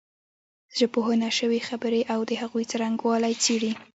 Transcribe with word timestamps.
ژبپوهنه 0.77 1.29
شوې 1.37 1.59
خبرې 1.67 2.01
او 2.13 2.19
د 2.29 2.31
هغوی 2.41 2.63
څرنګوالی 2.71 3.33
څېړي 3.43 3.71